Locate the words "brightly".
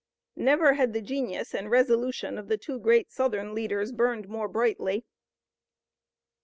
4.47-5.05